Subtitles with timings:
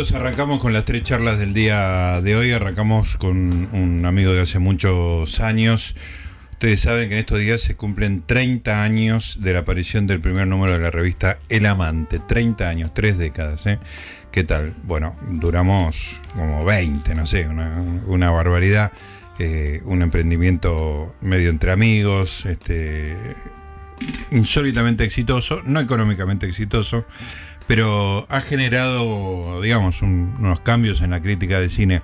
[0.00, 2.52] Arrancamos con las tres charlas del día de hoy.
[2.52, 5.94] Arrancamos con un amigo de hace muchos años.
[6.52, 10.46] Ustedes saben que en estos días se cumplen 30 años de la aparición del primer
[10.46, 12.18] número de la revista El Amante.
[12.18, 13.66] 30 años, tres décadas.
[13.66, 13.78] ¿eh?
[14.32, 14.72] ¿Qué tal?
[14.84, 18.92] Bueno, duramos como 20, no sé, una, barbaridad.
[19.38, 23.16] Eh, un emprendimiento medio entre amigos, este,
[24.30, 27.04] insólitamente exitoso, no económicamente exitoso
[27.70, 32.02] pero ha generado, digamos, unos cambios en la crítica de cine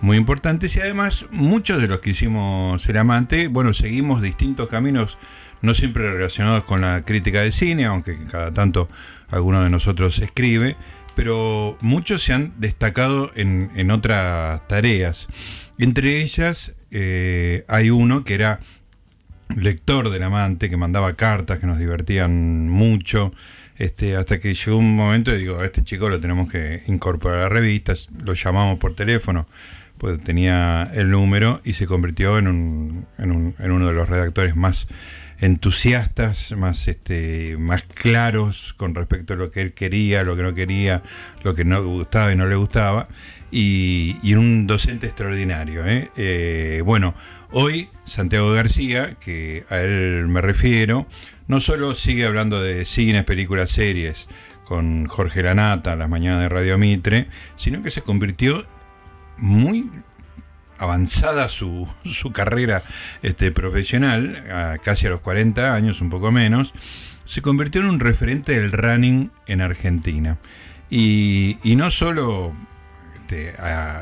[0.00, 5.16] muy importantes y además muchos de los que hicimos El Amante, bueno, seguimos distintos caminos,
[5.62, 8.88] no siempre relacionados con la crítica de cine, aunque cada tanto
[9.28, 10.76] alguno de nosotros escribe,
[11.14, 15.28] pero muchos se han destacado en, otras tareas.
[15.78, 18.58] Entre ellas eh, hay uno que era
[19.54, 23.32] lector del amante, que mandaba cartas que nos divertían mucho,
[23.78, 27.38] este, hasta que llegó un momento y digo, a este chico lo tenemos que incorporar
[27.38, 29.46] a la revista, lo llamamos por teléfono,
[29.98, 34.08] pues tenía el número y se convirtió en, un, en, un, en uno de los
[34.08, 34.88] redactores más
[35.38, 40.54] entusiastas, más este, más claros con respecto a lo que él quería, lo que no
[40.54, 41.02] quería,
[41.42, 43.08] lo que no gustaba y no le gustaba,
[43.50, 45.86] y, y un docente extraordinario.
[45.86, 46.10] ¿eh?
[46.16, 47.14] Eh, bueno,
[47.52, 51.06] hoy Santiago García, que a él me refiero,
[51.48, 54.28] no solo sigue hablando de cines, películas, series
[54.64, 58.66] con Jorge Lanata, las mañanas de Radio Mitre, sino que se convirtió
[59.38, 59.88] muy
[60.78, 61.88] avanzada su,
[62.32, 62.82] carrera
[63.22, 66.74] este, profesional, casi a los 40 años, un poco menos,
[67.24, 70.38] se convirtió en un referente del running en Argentina.
[70.88, 72.54] Y, no solo
[73.28, 73.52] este,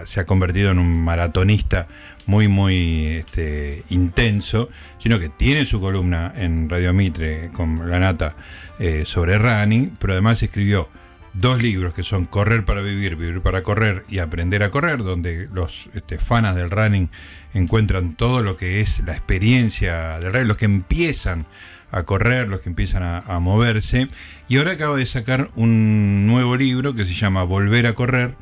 [0.05, 1.89] se ha convertido en un maratonista
[2.27, 8.37] muy, muy este, intenso, sino que tiene su columna en Radio Mitre con la nata
[8.78, 10.91] eh, sobre running, pero además escribió
[11.32, 15.49] dos libros que son Correr para vivir, Vivir para correr y Aprender a correr, donde
[15.50, 17.09] los este, fanas del running
[17.54, 21.47] encuentran todo lo que es la experiencia del running, los que empiezan
[21.91, 24.09] a correr, los que empiezan a moverse.
[24.49, 28.34] Y ahora acaba de sacar un nuevo libro que se llama Volver a correr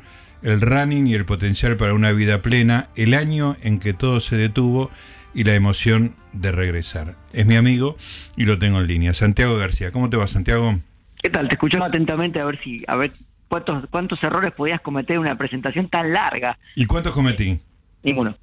[0.43, 4.35] el running y el potencial para una vida plena, el año en que todo se
[4.35, 4.91] detuvo
[5.33, 7.15] y la emoción de regresar.
[7.31, 7.97] Es mi amigo
[8.35, 9.13] y lo tengo en línea.
[9.13, 10.79] Santiago García, ¿cómo te va Santiago?
[11.21, 11.47] ¿Qué tal?
[11.47, 13.13] Te escucho atentamente a ver si a ver
[13.47, 16.57] cuántos cuántos errores podías cometer en una presentación tan larga.
[16.75, 17.59] ¿Y cuántos cometí?
[18.03, 18.35] Ninguno.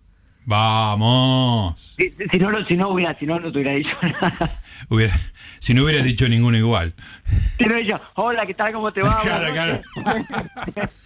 [0.47, 1.97] Vamos.
[1.97, 4.63] Si, no, si no hubiera, si no, no te hubiera dicho nada.
[5.59, 6.95] si no hubieras dicho ninguno igual.
[7.59, 8.73] Si no dicho, hola, ¿qué tal?
[8.73, 9.21] ¿Cómo te va?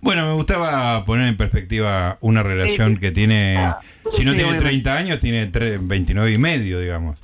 [0.00, 3.78] bueno, me gustaba poner en perspectiva una relación que tiene, ah,
[4.10, 7.16] si no tiene 30 años, tiene 29 y medio, digamos.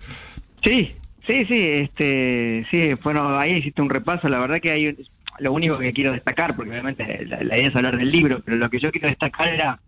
[0.63, 0.95] Sí,
[1.27, 4.97] sí, sí, este, sí, bueno, ahí hiciste un repaso, la verdad que hay
[5.39, 8.69] lo único que quiero destacar, porque obviamente la idea es hablar del libro, pero lo
[8.71, 9.81] que yo quiero destacar era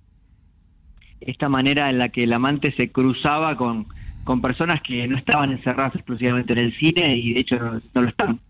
[1.21, 3.87] esta manera en la que el amante se cruzaba con,
[4.25, 8.09] con personas que no estaban encerradas exclusivamente en el cine y de hecho no, lo
[8.09, 8.41] están.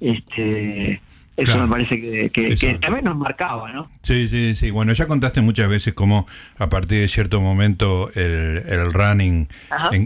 [0.00, 1.00] Este,
[1.36, 3.90] eso me parece que, también nos marcaba, ¿no?
[4.02, 4.70] Sí, sí, sí.
[4.70, 6.26] Bueno, ya contaste muchas veces cómo
[6.58, 9.48] a partir de cierto momento el, el running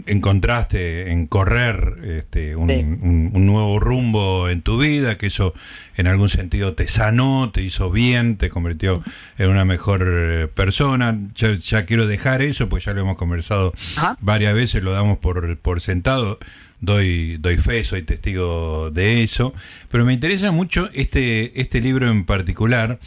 [0.05, 5.53] encontraste en correr este, un, nuevo rumbo en tu vida, que eso
[5.97, 9.01] en algún sentido te sanó, te hizo bien, te convirtió
[9.37, 11.17] en una mejor eh, persona.
[11.35, 13.73] Ya, quiero dejar eso, pues ya lo hemos conversado
[14.21, 16.39] varias veces, lo damos por, por sentado
[16.79, 19.53] doy, doy fe, soy testigo de eso,
[19.89, 22.99] pero me interesa mucho este, este libro en particular.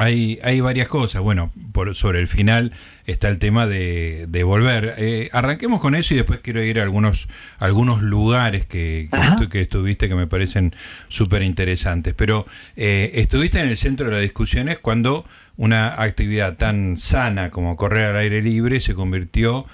[0.00, 1.22] Hay, hay varias cosas.
[1.22, 2.72] Bueno, por, sobre el final
[3.04, 4.94] está el tema de, de volver.
[4.96, 7.26] Eh, arranquemos con eso y después quiero ir a algunos,
[7.58, 9.08] algunos lugares que,
[9.50, 10.72] que, estuviste que me parecen
[11.08, 12.14] súper interesantes.
[12.14, 12.46] Pero
[12.76, 15.24] eh, estuviste en el centro de las discusiones cuando
[15.56, 19.66] una actividad tan sana como correr al aire libre se convirtió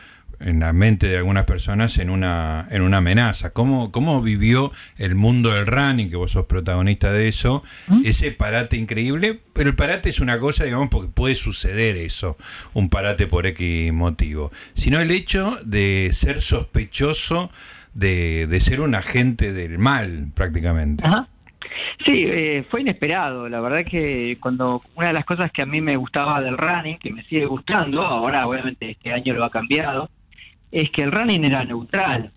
[0.45, 3.53] en la mente de algunas personas en una, en una amenaza.
[3.53, 8.03] ¿Cómo, ¿Cómo vivió el mundo del running, que vos sos protagonista de eso, ¿Mm?
[8.05, 9.41] ese parate increíble?
[9.53, 12.37] Pero el parate es una cosa, digamos, porque puede suceder eso,
[12.75, 17.51] un parate por X motivo, sino el hecho de ser sospechoso
[17.95, 21.05] de, de ser un agente del mal, prácticamente.
[22.05, 23.49] Sí, eh, fue inesperado.
[23.49, 26.99] La verdad que cuando una de las cosas que a mí me gustaba del running,
[26.99, 30.11] que me sigue gustando, ahora obviamente este año lo ha cambiado,
[30.75, 32.31] es que el running era neutral.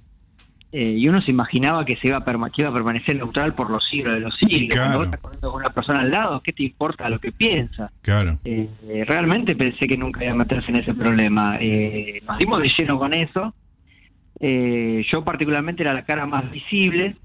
[0.71, 3.87] Eh, y uno se imaginaba que se iba a, iba a permanecer neutral por los
[3.89, 4.77] siglos de los siglos.
[4.77, 7.91] Cuando vos estás corriendo con una persona al lado, ¿qué te importa lo que piensa?
[8.01, 8.37] Claro.
[8.43, 8.69] Eh,
[9.07, 11.57] realmente pensé que nunca iba a meterse en ese problema.
[11.59, 13.53] Eh, nos dimos de lleno con eso.
[14.39, 17.15] yo particularmente era la cara más visible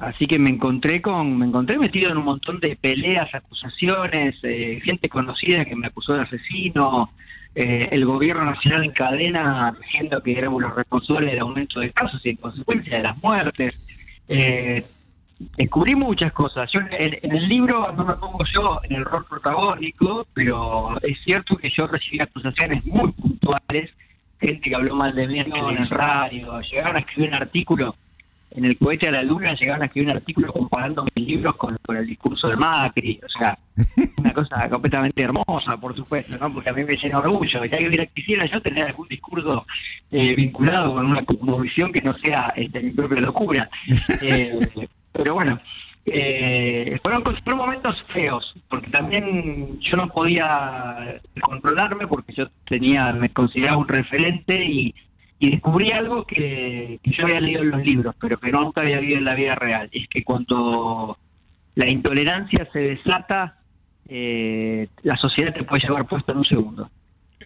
[0.00, 4.80] Así que me encontré con, me encontré metido en un montón de peleas, acusaciones, eh,
[4.82, 7.10] gente conocida que me acusó de asesino,
[7.54, 12.20] eh, el gobierno nacional en cadena diciendo que éramos los responsables del aumento de casos
[12.24, 13.74] y en consecuencia de las muertes.
[14.28, 14.84] Eh,
[15.56, 16.70] descubrí muchas cosas.
[16.72, 21.56] Yo en, el libro no me pongo yo en el rol protagónico, pero es cierto
[21.56, 23.90] que yo recibí acusaciones muy puntuales,
[24.40, 27.96] gente que habló mal de mí en el radio, llegaron a escribir un artículo
[28.52, 31.78] en el cohete a la luna llegaron a escribir un artículo comparando mis libros con,
[31.88, 33.58] el discurso de Macri, o sea,
[34.16, 36.52] una cosa completamente hermosa, por supuesto, ¿no?
[36.52, 39.66] porque a mí me llena orgullo, y que quisiera yo tener algún discurso
[40.10, 43.70] eh, vinculado con una visión que no sea este, mi propia locura.
[44.22, 44.58] Eh,
[45.12, 45.58] pero bueno,
[46.06, 53.28] eh, fueron, fueron momentos feos, porque también yo no podía controlarme porque yo tenía, me
[53.30, 54.94] consideraba un referente y
[55.42, 59.18] y descubrí algo que, yo había leído en los libros, pero que nunca había vivido
[59.18, 59.88] en la vida real.
[59.90, 61.18] Es que cuando
[61.74, 63.56] la intolerancia se desata,
[64.06, 66.90] eh, la sociedad te puede llevar puesto en un segundo.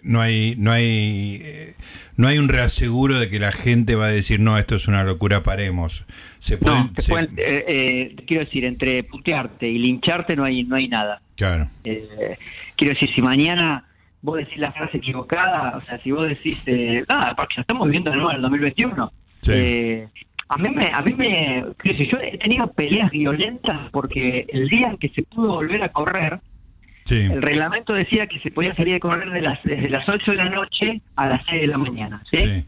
[0.02, 1.74] No hay, no hay, eh,
[2.16, 5.04] no hay un reaseguro de que la gente va a decir no, esto es una
[5.04, 6.04] locura, paremos.
[6.40, 11.22] Se pueden, no, eh, quiero decir, entre putearte y lincharte no hay, no hay nada.
[11.36, 11.70] Claro.
[11.84, 13.86] quiero decir, si mañana
[14.24, 17.86] vos decís la frase equivocada, o sea, si vos decís, eh, nada, porque ya estamos
[17.86, 19.12] viviendo de nuevo en el 2021.
[19.48, 20.08] Eh,
[20.48, 24.96] a mí me, a mí me, yo he tenido peleas violentas porque el día en
[24.96, 26.40] que se pudo volver a correr,
[27.10, 30.36] el reglamento decía que se podía salir a correr de las, desde las 8 de
[30.38, 32.64] la noche a las 6 de la mañana, ¿sí?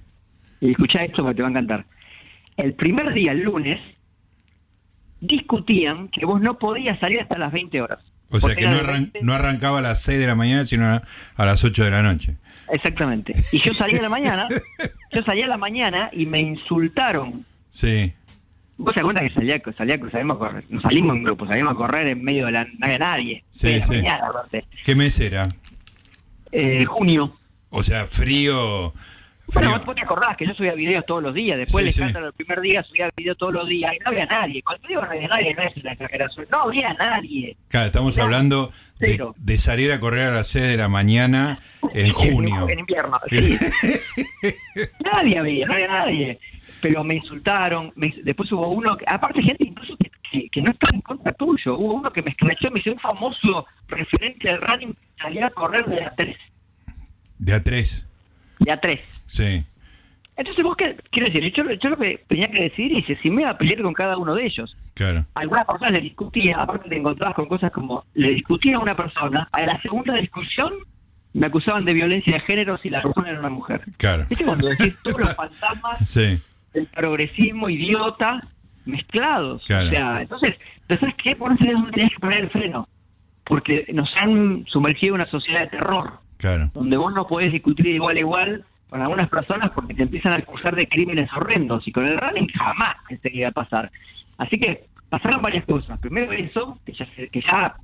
[0.60, 1.86] Y escucha esto porque te va a encantar.
[2.58, 3.80] El primer día, el lunes,
[5.20, 8.00] discutían que vos no podías salir hasta las 20 horas.
[8.30, 8.66] O sea que
[9.22, 12.36] no, arrancaba a las 6 de la mañana, sino a, las 8 de la noche.
[12.70, 13.32] Exactamente.
[13.52, 14.48] Y yo salí a la mañana,
[15.12, 17.46] yo salí a la mañana y me insultaron.
[17.68, 18.12] Sí.
[18.78, 21.76] Vos te cuenta que salía, salía, salimos a correr, nos salimos en grupo, salimos a
[21.76, 23.44] correr en medio de la, no había nadie.
[23.50, 24.02] Sí, sí.
[24.84, 25.48] ¿Qué mes era?
[26.52, 27.36] Eh, junio.
[27.70, 28.92] O sea, frío,
[29.54, 32.32] bueno, vos te acordás que yo subía videos todos los días, después sí, de el
[32.32, 34.62] primer día subía videos todos los días y no había nadie.
[34.62, 37.56] Cuando digo no había nadie, no es una exageración, no había nadie.
[37.68, 41.60] Claro, estamos hablando de, salir a correr a las 6 de la mañana
[41.94, 42.68] en junio.
[42.68, 43.56] En, invierno, sí.
[45.04, 46.38] nadie había, no había nadie.
[46.80, 51.32] Pero me insultaron, después hubo uno, aparte gente incluso que, que, no estaba en contra
[51.32, 55.50] tuyo, hubo uno que me escrachó, me hizo un famoso referente al running, salía a
[55.50, 56.36] correr de A3.
[57.38, 58.05] De A3
[58.58, 59.00] de a tres.
[59.26, 59.64] Sí.
[60.36, 63.42] Entonces, vos qué quiero decir, yo, yo, lo que tenía que decir es si me
[63.42, 64.76] iba a pelear con cada uno de ellos.
[64.92, 65.24] Claro.
[65.34, 69.48] Algunas personas le discutía, aparte te encontrabas con cosas como, le discutía a una persona,
[69.50, 70.72] a la segunda discusión
[71.36, 73.82] me acusaban de violencia de género si la persona era una mujer.
[73.98, 74.24] Claro.
[74.28, 76.38] ¿Viste cuando decís todos los fantasmas sí.
[76.72, 78.40] del progresismo idiota
[78.86, 79.62] mezclados?
[79.66, 79.88] Claro.
[79.88, 80.54] O sea, entonces,
[80.88, 81.36] ¿sabes qué?
[81.36, 82.88] Por eso tenías que poner el freno.
[83.44, 86.20] Porque nos han sumergido en una sociedad de terror.
[86.74, 90.36] Donde vos no podés discutir igual a igual con algunas personas porque te empiezan a
[90.36, 93.90] acusar de crímenes horrendos y con el running jamás se iba a pasar.
[94.38, 95.98] Así que pasaron varias cosas.
[95.98, 97.76] Primero eso, que ya, que ya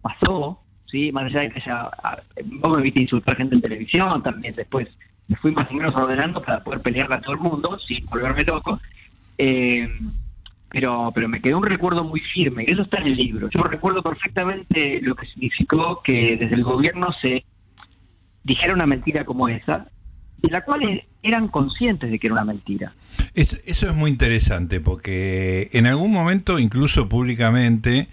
[0.00, 1.12] pasó, ¿sí?
[1.12, 1.90] más allá de que ya
[2.60, 4.88] vos me viste insultar gente en televisión, también después
[5.28, 8.42] me fui más o menos ordenando para poder pelearla a todo el mundo sin volverme
[8.44, 8.80] loco.
[9.38, 9.88] Eh,
[10.70, 13.48] pero pero me quedó un recuerdo muy firme, eso está en el libro.
[13.50, 17.44] Yo recuerdo perfectamente lo que significó que desde el gobierno se
[18.46, 19.86] dijera una mentira como esa,
[20.38, 22.94] de la cual eran conscientes de que era una mentira.
[23.34, 28.06] eso es muy interesante, porque en algún momento, incluso públicamente,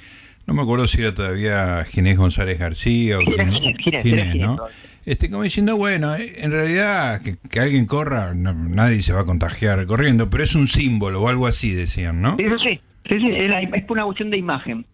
[0.48, 4.58] no me acuerdo si era todavía Ginés González García o Ginés, ¿no?
[5.06, 9.86] Este, como diciendo, bueno, eh, en realidad que, alguien corra, nadie se va a contagiar
[9.86, 12.38] corriendo, pero es un símbolo o algo así, decían, ¿no?
[12.38, 14.86] Sí, sí, sí, sí es, es una cuestión de imagen.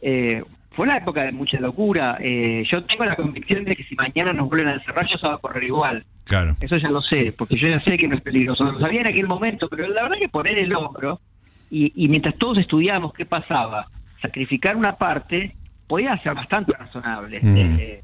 [0.00, 0.42] Eh,
[0.76, 2.18] fue una época de mucha locura.
[2.20, 5.26] Eh, yo tengo la convicción de que si mañana nos vuelven a encerrar, yo se
[5.26, 6.04] va a correr igual.
[6.24, 6.54] Claro.
[6.60, 8.64] Eso ya lo sé, porque yo ya sé que no es peligroso.
[8.64, 11.20] Lo sabía en aquel momento, pero la verdad que poner el hombro
[11.70, 13.88] y, y mientras todos estudiamos qué pasaba,
[14.20, 15.56] sacrificar una parte
[15.86, 17.40] podía ser bastante razonable.
[17.42, 18.02] Eh,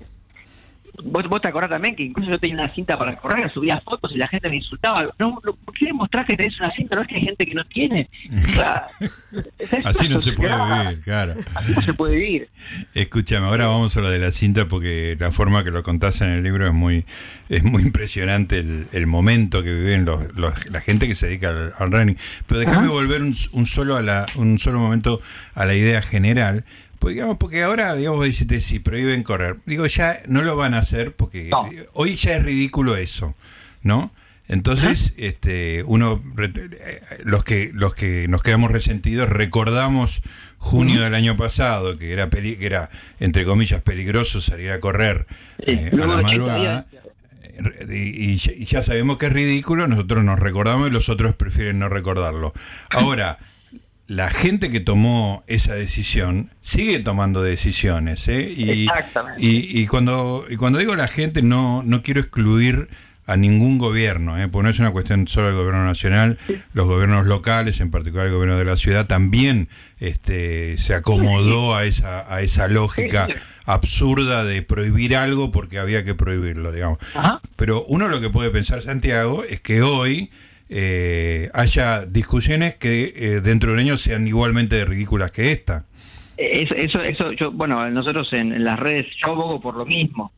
[1.05, 4.13] Vos, vos te acordás también que incluso yo tenía una cinta para correr, subía fotos
[4.15, 5.09] y la gente me insultaba.
[5.19, 6.97] No, ¿Por qué demostrar que tenés una cinta?
[6.97, 8.11] No es que hay gente que no tiene.
[9.85, 11.35] Así no se puede vivir, claro.
[11.55, 12.49] Así no se puede vivir.
[12.95, 16.29] Escúchame, ahora vamos a lo de la cinta porque la forma que lo contás en
[16.29, 17.05] el libro es muy
[17.49, 22.17] es muy impresionante el, momento que viven los, la gente que se dedica al, running.
[22.47, 25.21] Pero déjame volver un, un, solo a la, un solo momento
[25.55, 26.65] a la idea general
[27.03, 29.57] pues, digamos, porque ahora, digamos, decís, si prohíben correr.
[29.67, 31.51] Digo, ya no lo van a hacer porque
[31.95, 33.35] hoy ya es ridículo eso,
[33.83, 34.13] ¿no?
[34.47, 40.23] Entonces, este, uno, eh, los que, los que nos quedamos resentidos, recordamos
[40.59, 45.27] junio del año pasado, que era, que era, entre comillas, peligroso salir a correr
[45.59, 46.87] eh, a la madrugada.
[47.89, 51.89] Y, y, ya sabemos que es ridículo, nosotros nos recordamos y los otros prefieren no
[51.89, 52.53] recordarlo.
[52.91, 53.39] Ahora,
[54.13, 58.29] la gente que tomó esa decisión sigue tomando decisiones.
[58.29, 58.53] ¿eh?
[58.55, 58.87] Y,
[59.39, 62.91] y, y, cuando, y cuando digo la gente, no, no quiero excluir
[63.25, 64.49] a ningún gobierno, ¿eh?
[64.49, 66.37] porque no es una cuestión solo del gobierno nacional,
[66.75, 71.85] los gobiernos locales, en particular el gobierno de la ciudad, también este, se acomodó a
[71.85, 73.29] esa, a esa lógica
[73.65, 76.99] absurda de prohibir algo porque había que prohibirlo, digamos.
[77.57, 80.31] Pero uno lo que puede pensar, Santiago, es que hoy
[80.73, 85.85] eh, haya discusiones que eh, dentro de un año sean igualmente ridículas que esta.
[86.37, 90.33] Eso, eso, eso yo, bueno, nosotros en, en las redes yo abogo por lo mismo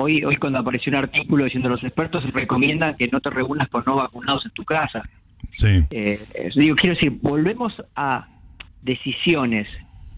[0.00, 3.82] Hoy, hoy cuando apareció un artículo diciendo los expertos recomiendan que no te reúnas con
[3.84, 5.02] no vacunados en tu casa.
[5.50, 5.84] Sí.
[5.90, 8.28] Eh, digo, quiero decir, volvemos a
[8.82, 9.66] decisiones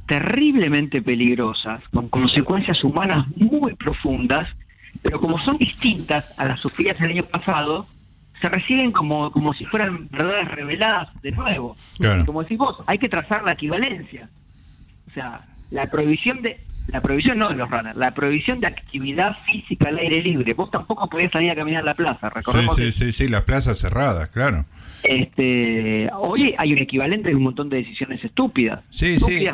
[0.07, 4.51] terriblemente peligrosas, con consecuencias humanas muy profundas,
[5.01, 7.87] pero como son distintas a las sufridas del año pasado,
[8.41, 11.77] se reciben como, como si fueran verdades reveladas de nuevo.
[12.27, 14.29] Como decís vos, hay que trazar la equivalencia.
[15.11, 19.37] O sea, la prohibición de la prohibición no de los runners, la prohibición de actividad
[19.47, 20.55] física al aire libre.
[20.55, 22.75] Vos tampoco podés salir a caminar a la plaza, recordemos.
[22.75, 24.65] Sí, sí, sí, sí, las plazas cerradas, claro.
[25.03, 28.81] Este, hoy hay un equivalente de un montón de decisiones estúpidas.
[28.91, 29.47] Sí, sí,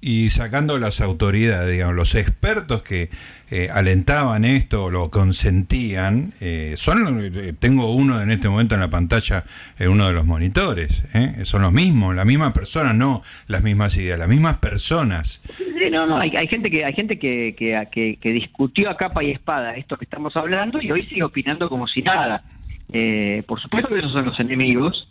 [0.00, 3.10] y, sacando las autoridades, digamos, los expertos que
[3.50, 8.90] eh, alentaban esto, lo consentían, eh, son eh, tengo uno en este momento en la
[8.90, 9.44] pantalla
[9.78, 11.04] en uno de los monitores,
[11.44, 15.40] son los mismos, la misma persona, no las mismas ideas, las mismas personas.
[15.56, 19.24] Sí, no, no, hay, hay gente que hay gente que, que, que discutió a capa
[19.24, 22.44] y espada esto que estamos hablando y hoy sigue opinando como si nada.
[22.92, 25.08] Eh, por supuesto que esos son los enemigos.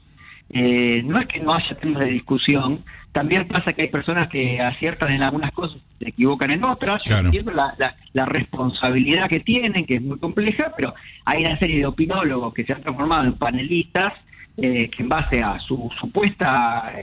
[0.50, 2.82] Eh, no es que no haya temas de discusión,
[3.12, 7.02] también pasa que hay personas que aciertan en algunas cosas, se equivocan en otras.
[7.04, 7.76] Yo entiendo la,
[8.14, 10.94] la, responsabilidad que tienen, que es muy compleja, pero
[11.26, 14.14] hay una serie de opinólogos que se han transformado en panelistas
[14.56, 16.94] eh, que en base a su supuesta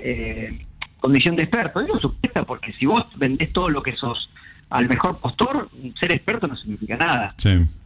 [1.00, 4.30] condición de experto, digo supuesta porque si vos vendés todo lo que sos
[4.74, 7.28] al mejor postor, ser experto no significa nada.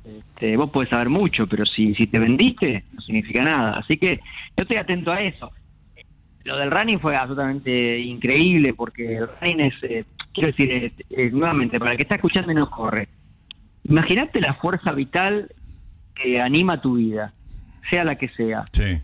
[0.07, 3.79] Este, vos podés saber mucho, pero si, si te vendiste, no significa nada.
[3.79, 4.21] Así que
[4.57, 5.53] yo estoy atento a eso.
[6.45, 11.31] Lo del running fue absolutamente increíble, porque el running es, eh, quiero decir, eh, eh,
[11.31, 13.09] nuevamente, para el que está escuchando y no corre,
[13.85, 15.51] imagínate la fuerza vital
[16.15, 17.35] que anima tu vida,
[17.91, 18.65] sea la que sea.
[18.73, 18.99] Sí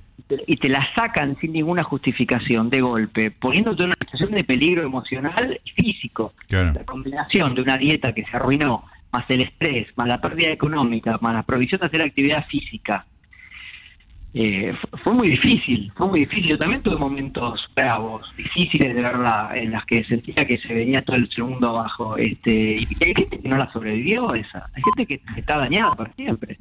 [0.47, 4.83] y te la sacan sin ninguna justificación de golpe, poniéndote en una situación de peligro
[4.83, 6.33] emocional y físico.
[6.49, 11.19] La combinación de una dieta que se arruinó, más el estrés, más la pérdida económica,
[11.21, 13.07] más la provisión de hacer actividad física,
[14.37, 14.73] eh,
[15.05, 16.49] fue muy difícil, fue muy difícil.
[16.49, 21.03] Yo también tuve momentos bravos, difíciles de verdad, en las que sentía que se venía
[21.03, 22.17] todo el segundo abajo.
[22.17, 26.13] Este, y hay gente que no la sobrevivió esa, hay gente que está dañada para
[26.15, 26.59] siempre.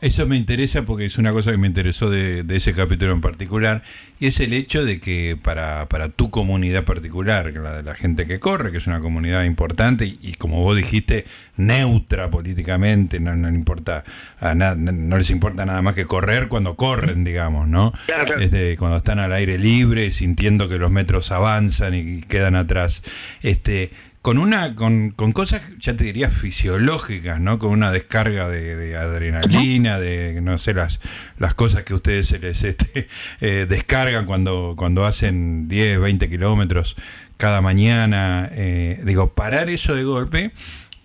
[0.00, 3.82] Eso me interesa porque es una cosa que me interesó de, ese capítulo en particular,
[4.18, 8.26] y es el hecho de que para, para tu comunidad particular, la de la gente
[8.26, 11.26] que corre, que es una comunidad importante y, como vos dijiste,
[11.56, 14.02] neutra políticamente, no, no importa
[14.40, 17.92] a nada, no les importa nada más que correr cuando corren digamos, ¿no?
[18.38, 23.02] Este, cuando están al aire libre, sintiendo que los metros avanzan y quedan atrás.
[23.42, 23.90] Este,
[24.22, 29.98] con una con, con cosas ya te diría fisiológicas no con una descarga de, adrenalina
[29.98, 31.00] de no sé las
[31.38, 33.08] las cosas que ustedes se les este,
[33.40, 36.96] eh, descargan cuando cuando hacen 10 20 kilómetros
[37.36, 40.52] cada mañana eh, digo parar eso de golpe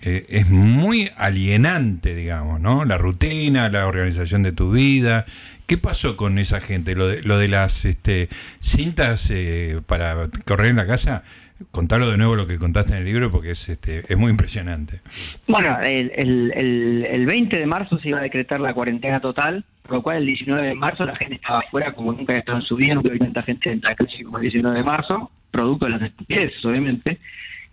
[0.03, 5.25] eh, es muy alienante digamos no la rutina la organización de tu vida
[5.67, 6.95] ¿Qué pasó con esa gente?
[6.95, 8.29] Lo de, lo de las este,
[8.61, 11.23] cintas eh, para correr en la casa,
[11.71, 15.01] contalo de nuevo lo que contaste en el libro porque es, este, es muy impresionante.
[15.45, 19.97] Bueno, el, el, el, 20 de marzo se iba a decretar la cuarentena total, por
[19.97, 22.63] lo cual el 19 de marzo la gente estaba afuera como nunca había estado en
[22.63, 25.85] su vida, nunca había tanta gente en la calle como el 19 de marzo, producto
[25.87, 27.19] de las estupideces, obviamente.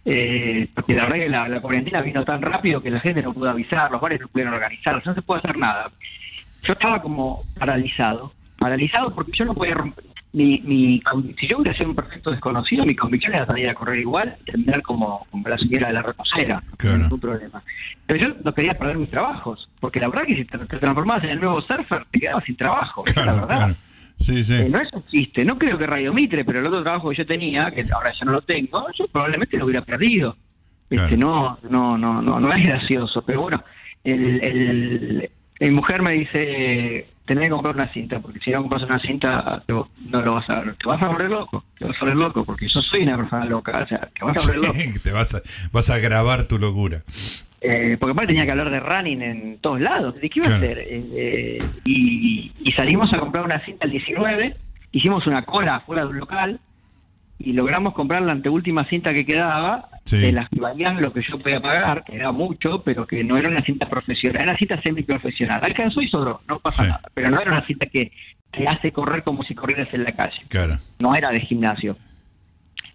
[0.05, 3.51] Eh, porque la verdad que la, cuarentena vino tan rápido que la gente no pudo
[3.51, 5.93] avisar, los bares no pudieron organizar, no se puede hacer nada
[6.65, 10.05] yo estaba como paralizado, paralizado porque yo no podía romper.
[10.33, 11.01] Mi, mi,
[11.39, 14.45] si yo hubiera sido un perfecto desconocido, mi convicción era salir a correr igual y
[14.51, 16.99] terminar como, como la señora de la reposera, claro.
[16.99, 17.63] ningún problema.
[18.07, 21.31] Pero yo no quería perder mis trabajos, porque la verdad que si te, transformabas en
[21.31, 23.77] el nuevo surfer, te quedabas sin trabajo, la verdad.
[24.19, 24.55] Sí, sí.
[24.55, 27.17] Eh, no es un chiste, no creo que Radio Mitre, pero el otro trabajo que
[27.17, 30.37] yo tenía, que ahora ya no lo tengo, yo probablemente lo hubiera perdido.
[30.91, 33.63] Este, no, no, no, no, no es gracioso, pero bueno,
[34.03, 35.31] el, el
[35.65, 39.63] mi mujer me dice, tenés que comprar una cinta, porque si no compras una cinta,
[39.67, 40.77] no lo vas a ver.
[40.77, 43.45] Te vas a volver loco, te vas a volver loco, porque yo soy una persona
[43.47, 44.79] loca, o sea, te vas a volver loco.
[45.03, 45.43] te vas a,
[45.73, 47.03] vas a grabar tu locura.
[47.61, 50.15] Eh, porque aparte tenía que hablar de running en todos lados.
[50.21, 50.79] ¿De qué iba a hacer?
[50.81, 54.57] Eh, eh, y, y salimos a comprar una cinta el 19,
[54.93, 56.61] hicimos una cola afuera de un local
[57.39, 60.19] y logramos comprar la anteúltima cinta que quedaba, Sí.
[60.19, 63.37] de las que valían lo que yo podía pagar, que era mucho, pero que no
[63.39, 65.61] era una cinta profesional, era una cinta semiprofesional.
[65.63, 66.89] Alcanzó y sobró, no pasa Sí.
[66.91, 67.01] nada.
[67.15, 68.13] Pero no era una cinta que
[68.53, 70.77] te hace correr como si corrieras en la calle Claro.
[70.99, 71.97] no era de gimnasio.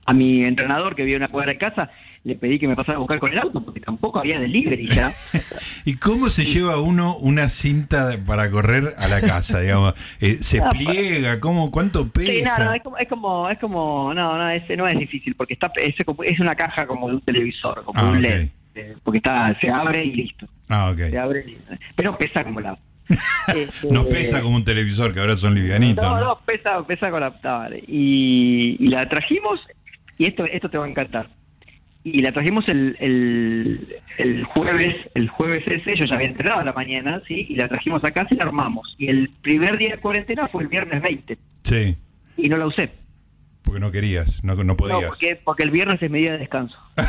[0.06, 1.90] A mi entrenador que vivía en una cuadra de casa
[2.24, 5.12] le pedí que me pasara a buscar con el auto porque tampoco había delivery ya.
[5.86, 9.94] ¿Y cómo se lleva uno una cinta para correr a la casa, digamos?
[10.20, 11.40] Eh, ¿Se Ah, pliega?
[11.40, 12.32] ¿Cómo, ¿Cuánto pesa?
[12.32, 15.34] Sí, no, no, es como, es como, es como, no, no, es, no es difícil
[15.36, 15.96] porque está, es,
[16.26, 18.22] es una caja como de un televisor, como Ah, un.
[18.22, 20.98] LED, eh, porque está, se abre y listo, Ah, ok.
[21.10, 21.58] se abre, y-
[21.96, 22.78] pero pesa como la.
[23.48, 26.04] Este, No pesa como un televisor, que ahora son livianitos.
[26.04, 26.26] No, ¿no?
[26.26, 29.60] no, pesa, pesa con la y, y la trajimos,
[30.20, 31.30] y esto, esto te va a encantar.
[32.04, 36.64] Y la trajimos el, el, el jueves, el jueves ese, yo ya había entrenado a
[36.64, 38.96] la mañana, sí, y la trajimos a casa y la armamos.
[38.98, 41.96] Y el primer día de cuarentena fue el viernes 20, Sí,
[42.38, 42.90] y no la usé.
[43.64, 45.10] porque no querías, no, no No, podías.
[45.10, 46.78] porque, porque el viernes es medida de descanso.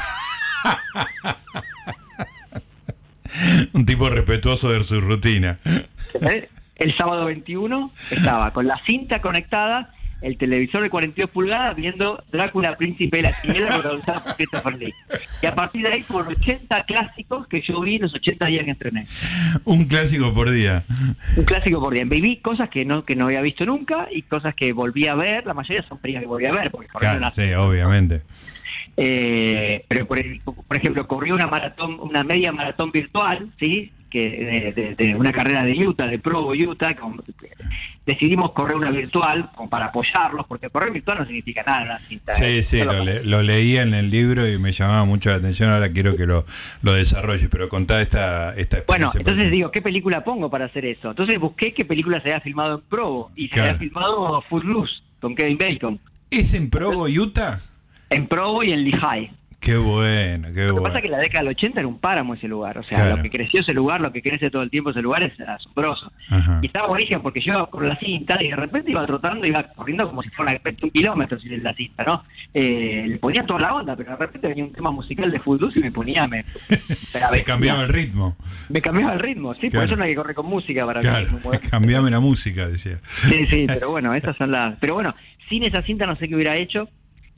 [3.73, 5.59] Un tipo respetuoso de su rutina.
[6.21, 6.49] ¿Eh?
[6.77, 9.93] El sábado 21 estaba con la cinta conectada,
[10.23, 14.95] el televisor de 42 pulgadas viendo Drácula, Príncipe de la Tiniebla protagonizada por Christopher Lee.
[15.43, 18.71] Y a partir de ahí, por 80 clásicos que yo vi los 80 días que
[18.71, 19.07] entrené.
[19.65, 20.85] Un clásico por día.
[21.37, 22.05] Un clásico por día.
[22.05, 25.47] Viví cosas que no que no había visto nunca y cosas que volví a ver.
[25.47, 26.71] La mayoría son películas que volví a ver.
[26.71, 28.23] Porque Claro, sí, obviamente.
[28.97, 34.73] Eh, pero por, por ejemplo corrí una maratón una media maratón virtual sí que de,
[34.73, 37.23] de- de una carrera de Utah de Provo Utah con-
[38.07, 41.99] decidimos correr una virtual como para apoyarlos porque correr virtual no significa nada en una
[42.01, 42.63] cinta Sí, ¿eh?
[42.63, 45.71] sí, lo, para- le- lo leía en el libro y me llamaba mucho la atención.
[45.71, 46.45] Ahora quiero que lo,
[46.83, 49.19] lo desarrolles, pero contá esta, esta bueno, experiencia.
[49.21, 51.11] entonces porque- digo, ¿qué película pongo para hacer eso?
[51.11, 55.35] Entonces busqué qué película se había filmado en Provo y se había filmado Footloose con
[55.37, 57.61] Kevin Bacon ¿Es en Provo, Utah?
[58.09, 59.31] en Provo y en Lehigh.
[59.61, 60.83] Qué bueno, qué Lo que bueno.
[60.85, 62.79] pasa es que la década del 80 era un páramo ese lugar.
[62.79, 63.17] O sea, Claro.
[63.19, 66.11] lo que creció ese lugar, lo que crece todo el tiempo ese lugar es asombroso.
[66.31, 66.61] Ajá.
[66.63, 69.63] Y estaba buenísimo porque yo iba con la cinta y de repente iba trotando, iba
[69.77, 72.25] corriendo como si fuera un kilómetro sin la cinta, ¿no?
[72.55, 75.71] Eh, le ponía toda la onda, pero de repente venía un tema musical de fútbol
[75.77, 76.43] y me ponía, me,
[77.33, 78.37] Te cambiaba el ritmo.
[78.71, 81.27] me cambiaba el ritmo, sí, por eso no hay que correr con música para Claro,
[81.31, 81.39] mí.
[81.43, 82.99] como cambiame la música, decía.
[83.05, 84.79] Sí, sí, pero bueno, esas son las...
[84.79, 85.15] Pero bueno,
[85.51, 86.89] sin esa cinta no sé qué hubiera hecho.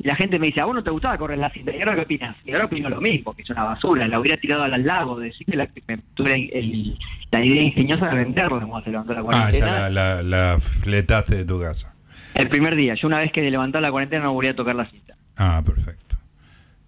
[0.03, 1.71] Y la gente me dice, a vos no te gustaba correr la cinta.
[1.75, 2.37] ¿Y ahora qué opinas?
[2.45, 4.09] Y ahora opino lo mismo, que es una basura.
[4.09, 5.19] La hubiera tirado al lago.
[5.21, 6.99] Decir que la, me tuve el-
[7.31, 9.67] la idea ingeniosa de venderlo como se levantó la Ah, cuarentena.
[9.67, 11.95] ya la, la, la fletaste de tu casa.
[12.35, 12.95] El primer día.
[12.95, 15.15] Yo una vez que levantó la cuarentena no volví a tocar la cinta.
[15.37, 16.17] Ah, perfecto.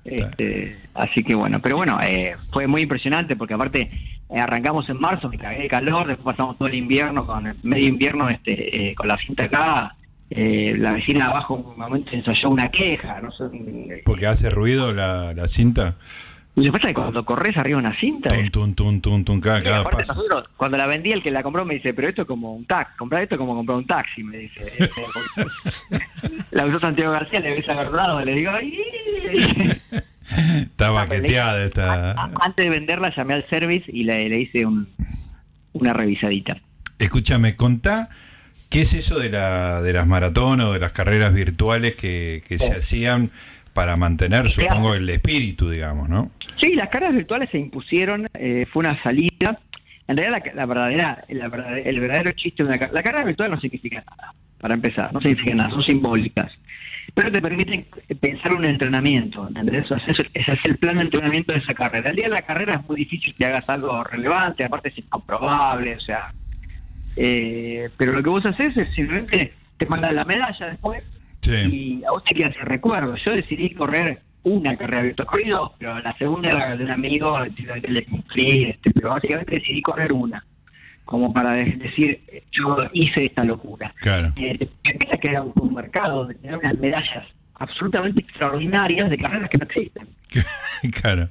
[0.05, 3.91] Este, así que bueno, pero bueno, eh, fue muy impresionante porque aparte
[4.29, 7.57] eh, arrancamos en marzo, me cagué de calor, después pasamos todo el invierno, con el
[7.63, 9.95] medio invierno este, eh, con la cinta acá.
[10.37, 14.93] Eh, la vecina de abajo un momento ensayó una queja, no eh, Porque hace ruido
[14.93, 15.95] la, la cinta.
[16.57, 19.41] Lo que pasa es que cuando corres arriba de una cinta, tun, tun, tun, tun,
[19.41, 20.15] cada, cada aparte paso.
[20.15, 22.65] nosotros, cuando la vendí, el que la compró me dice, pero esto es como un
[22.65, 24.61] taxi, comprar esto es como comprar un taxi, me dice.
[24.79, 25.03] Este,
[26.51, 28.77] la usó Santiago García, le ves agarrado, le digo, "Ay".
[30.63, 32.13] Está baqueteada esta.
[32.41, 34.89] Antes de venderla llamé al service y le, le hice un,
[35.75, 36.57] una revisadita.
[36.99, 38.09] Escúchame, contá
[38.71, 42.59] qué es eso de, la, de las maratones o de las carreras virtuales que, que
[42.59, 43.31] se hacían
[43.73, 46.31] para mantener, supongo, el espíritu, digamos, ¿no?
[46.61, 49.59] Sí, las carreras virtuales se impusieron, eh, fue una salida.
[50.07, 52.95] En realidad, la, la verdadera, la verdadera- el verdadero chiste de una carrera.
[52.95, 56.53] La carrera virtual no significa nada, para empezar, no significa nada, son simbólicas.
[57.15, 57.87] Pero te permiten
[58.21, 59.91] pensar un entrenamiento, ¿entendés?
[59.91, 62.11] O sea, ese es el plan de entrenamiento de esa carrera.
[62.11, 65.97] El día de la carrera es muy difícil que hagas algo relevante, aparte es incomprobable,
[65.97, 66.33] o sea.
[67.17, 71.03] Eh, pero lo que vos haces es simplemente te mandan la medalla después
[71.41, 72.01] Sí.
[72.01, 73.17] y a vos te quedas el recuerdo.
[73.17, 77.89] Yo decidí correr una carrera corrí dos, pero la segunda era de un amigo que
[77.91, 80.45] le cumplí, este, pero básicamente decidí correr una,
[81.05, 83.93] como para de- decir, yo hice esta locura.
[84.01, 84.33] Claro.
[84.37, 89.17] Eh, te empieza a crear un, un mercado de tener unas medallas absolutamente extraordinarias de
[89.19, 90.09] carreras que no existen.
[91.03, 91.29] claro.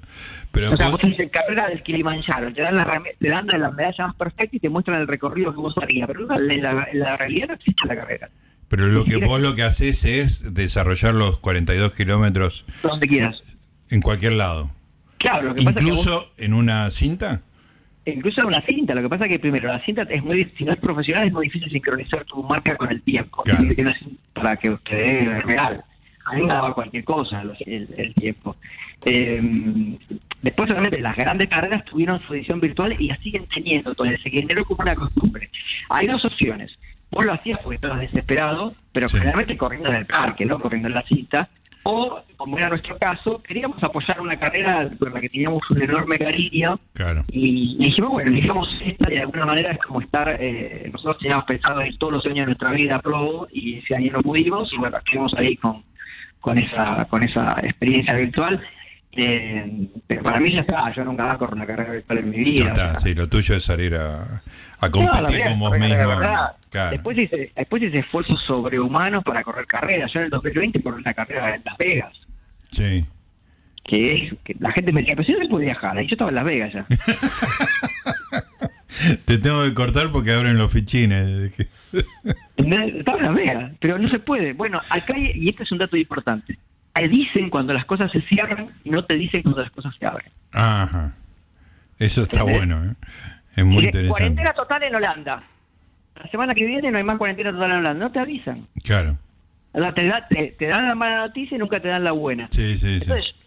[0.52, 4.08] Pero O sea, vos- dices carrera del Kilimanjaro, te dan, la, te dan la medalla
[4.08, 6.88] más perfecta y te muestran el recorrido que vos harías, pero en la, en la-
[7.14, 8.30] en realidad no existe la carrera.
[8.68, 13.42] pero lo que vos lo que haces es desarrollar los 42 kilómetros Donde quieras.
[13.90, 14.70] en cualquier lado.
[15.18, 17.42] Claro, lo que pasa es que vos- Incluso en una cinta.
[18.06, 18.94] incluso una cinta.
[18.94, 21.34] Lo que pasa es que primero, la cinta es muy si no es profesional es
[21.34, 23.42] muy difícil sincronizar tu marca con el tiempo.
[23.44, 23.64] Claro.
[24.34, 25.84] Para que usted es real.
[26.26, 28.56] A me daba cualquier cosa el, el tiempo.
[29.06, 29.42] Eh,
[30.42, 33.90] después, obviamente, las grandes carreras tuvieron su edición virtual y la siguen teniendo.
[33.92, 35.50] Entonces, se generó como una costumbre.
[35.90, 36.78] Hay dos opciones.
[37.12, 39.18] Vos lo hacías porque estabas desesperado, pero Sí.
[39.18, 41.50] generalmente corriendo en el parque, no corriendo en la cita.
[41.86, 46.18] O, como era nuestro caso, queríamos apoyar una carrera con la que teníamos un enorme
[46.18, 47.26] cariño Claro.
[47.28, 51.44] y dijimos, bueno, elijamos esta y de alguna manera es como estar, eh, nosotros teníamos
[51.44, 54.78] pensado en todos los años de nuestra vida pro y ese año no pudimos y
[54.78, 55.84] bueno, estuvimos ahí con,
[56.44, 58.62] con esa con esa experiencia virtual.
[59.14, 62.44] Eh, pero para mí ya está, yo nunca corro una carrera virtual en mi Ya
[62.44, 62.66] vida.
[62.66, 64.42] está, o sea, sí, lo tuyo es salir a,
[64.80, 65.96] a no, competir con vos mismo.
[66.70, 66.92] Claro.
[66.92, 70.12] Después hice, después hice esfuerzos sobrehumanos para correr carreras.
[70.14, 72.14] Yo en el 2020 corrí una carrera en Las Vegas.
[72.72, 73.06] Sí.
[73.86, 76.14] Que, es, que la gente me decía, pero si no se puede viajar, y yo
[76.14, 76.86] estaba en Las Vegas ya.
[79.26, 81.52] Te tengo que cortar porque abren los fichines.
[83.80, 84.54] Pero no se puede.
[84.54, 86.58] Bueno, acá, hay- y este es un dato importante,
[86.94, 90.06] te dicen cuando las cosas se cierran y no te dicen cuando las cosas se
[90.06, 90.32] abren.
[90.52, 91.16] Ajá.
[92.00, 92.94] Eso está bueno, ¿eh?
[93.56, 94.10] Es muy interesante.
[94.10, 95.44] Cuarentena total en Holanda.
[96.16, 98.06] La semana que viene no hay más cuarentena total en Holanda.
[98.06, 98.68] No te avisan.
[98.84, 99.18] Claro.
[99.96, 102.48] Te, da- te, te dan la mala noticia y nunca te dan la buena.
[102.52, 103.04] Sí, sí, sí.
[103.04, 103.43] Entonces, mí,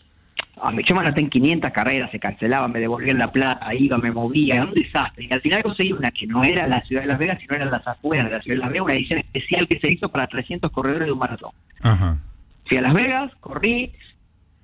[0.85, 4.57] yo me anoté en 500 carreras, se cancelaban, me devolvían la plata, iba, me movía,
[4.57, 5.27] era un desastre.
[5.29, 7.65] Y al final conseguí una que no era la ciudad de Las Vegas, sino era
[7.67, 10.27] las afueras de la ciudad de Las Vegas, una edición especial que se hizo para
[10.27, 11.51] 300 corredores de un maratón.
[11.83, 12.19] Ajá.
[12.67, 13.93] Fui a Las Vegas, corrí,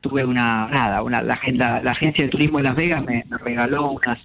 [0.01, 3.39] tuve una, nada, una, la, la- la agencia de turismo de Las Vegas me, me
[3.39, 4.19] regaló unas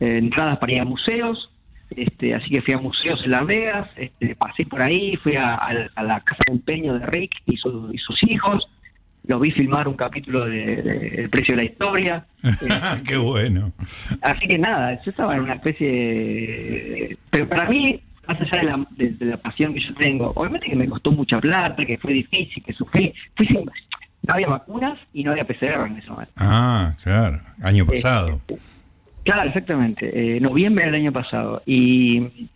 [0.00, 1.50] eh, entradas para ir a museos,
[1.94, 5.54] este, así que fui a museos en Las Vegas, este, pasé por ahí, fui a,
[5.56, 8.66] a- a la casa de empeño de Rick y, su- y sus hijos,
[9.26, 12.48] los vi filmar un capítulo de, de El precio de la historia, eh,
[13.06, 13.72] Qué bueno.
[14.22, 17.18] Así que nada, yo estaba en una especie de...
[17.30, 20.66] Pero para mí, más allá de la, de- de la pasión que yo tengo, obviamente
[20.68, 23.64] que me costó mucha plata, que fue difícil, que sufrí, fui sin-
[24.22, 26.32] no había vacunas y no había PCR en ese momento.
[26.36, 27.38] Ah, claro.
[27.62, 28.40] Año pasado.
[28.48, 28.56] Eh,
[29.24, 31.62] claro, exactamente, eh, noviembre del año pasado.
[31.66, 32.48] Y,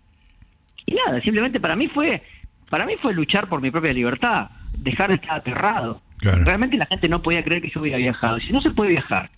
[0.86, 2.22] y nada, simplemente para mí fue
[2.70, 6.00] para mí fue luchar por mi propia libertad, dejar de estar aterrado.
[6.18, 6.44] Claro.
[6.44, 8.38] Realmente la gente no podía creer que yo hubiera viajado.
[8.40, 9.30] Si no se puede viajar,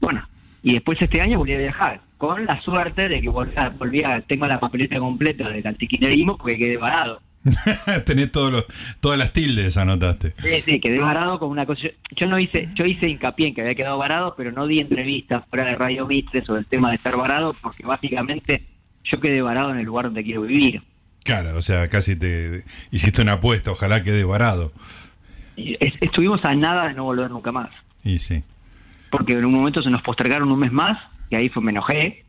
[0.00, 0.26] bueno,
[0.62, 4.46] y después este año volví a viajar, con la suerte de que volvía, volvía tengo
[4.46, 7.20] la papeleta completa del antiquinerismo porque quedé varado.
[8.06, 8.66] Tenés todos los,
[9.00, 10.34] todas las tildes, anotaste.
[10.38, 11.82] Sí, sí, quedé varado con una cosa.
[12.16, 15.44] Yo no hice, yo hice hincapié en que había quedado varado, pero no di entrevistas
[15.50, 18.64] fuera de Radio Mitre sobre el tema de estar varado, porque básicamente
[19.04, 20.82] yo quedé varado en el lugar donde quiero vivir.
[21.22, 24.72] Claro, o sea, casi te hiciste una apuesta, ojalá quede varado.
[25.56, 27.70] Es- estuvimos a nada de no volver nunca más,
[28.04, 28.42] Y sí.
[29.10, 30.98] porque en un momento se nos postergaron un mes más,
[31.30, 32.24] y ahí fue, me enojé,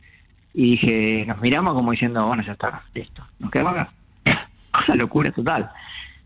[0.53, 3.91] y dije, nos miramos como diciendo, bueno, ya está, listo, nos quedamos acá.
[4.87, 5.69] Una locura total.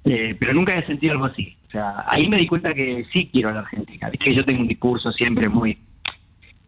[0.06, 1.56] Eh, pero nunca había sentido algo así.
[1.68, 4.10] O sea, ahí me di cuenta que sí quiero a la Argentina.
[4.10, 5.78] Viste que yo tengo un discurso siempre muy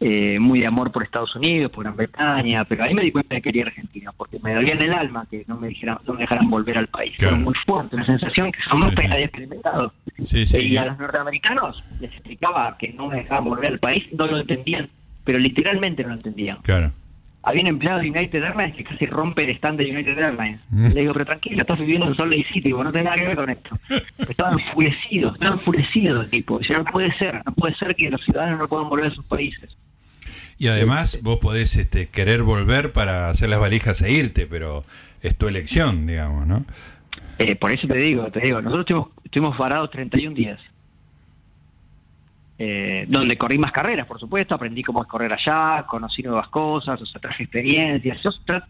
[0.04, 3.36] eh, muy de amor por Estados Unidos, por Gran Bretaña, pero ahí me di cuenta
[3.36, 6.14] de que quería Argentina, porque me dolía en el alma que no me dijeran, no
[6.14, 7.14] me dejaran volver al país.
[7.16, 7.36] Claro.
[7.36, 9.92] Fue muy fuerte, una sensación que jamás Sí, había experimentado.
[10.20, 10.56] Sí, sí.
[10.58, 14.40] Y a los norteamericanos les explicaba que no me dejaban volver al país, no lo
[14.40, 14.90] entendían,
[15.22, 16.58] pero literalmente no lo entendían.
[16.62, 16.92] Claro.
[17.44, 20.60] Había un empleado de United Airlines que casi rompe el stand de United Airlines.
[20.70, 20.86] Mm.
[20.94, 23.36] Le digo, pero tranquilo, estás viviendo en Salt Lake City, no tenés nada que ver
[23.36, 23.70] con esto.
[24.28, 26.58] Estaba enfurecido, estaba enfurecido el tipo.
[26.58, 29.24] Dice, no puede ser, no puede ser que los ciudadanos no puedan volver a sus
[29.26, 29.70] países.
[30.62, 34.84] Y además vos podés este, querer volver para hacer las valijas e irte, pero
[35.20, 36.64] es tu elección, digamos, ¿no?
[37.38, 40.60] Eh, por eso te digo, te digo, nosotros estuvimos, estuvimos varados 31 días.
[42.58, 47.00] Eh, donde corrí más carreras, por supuesto, aprendí cómo es correr allá, conocí nuevas cosas,
[47.02, 48.18] o sea, traje experiencias.
[48.22, 48.64] Yo tra-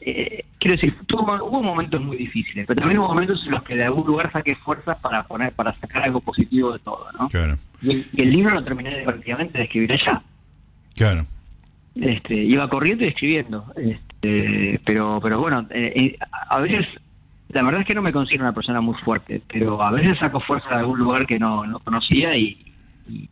[0.00, 3.74] eh, quiero decir, tuvo- hubo momentos muy difíciles, pero también hubo momentos en los que
[3.74, 7.28] de algún lugar saqué fuerzas para poner, para sacar algo positivo de todo, ¿no?
[7.28, 10.22] Claro, Y el, y el libro lo terminé prácticamente de escribir allá.
[10.94, 11.26] Claro.
[11.94, 13.66] Este, iba corriendo y escribiendo.
[13.76, 16.86] Este, pero, pero bueno, eh, eh, a veces,
[17.50, 20.40] la verdad es que no me considero una persona muy fuerte, pero a veces saco
[20.40, 22.56] fuerza de algún lugar que no, no conocía y,
[23.08, 23.28] y,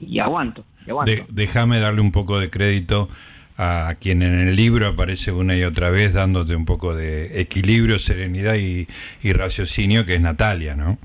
[0.00, 0.64] y aguanto.
[0.86, 1.12] y aguanto.
[1.30, 3.08] Déjame darle un poco de crédito
[3.56, 7.98] a quien en el libro aparece una y otra vez dándote un poco de equilibrio,
[7.98, 8.86] serenidad y,
[9.22, 10.98] y raciocinio, que es Natalia, ¿no?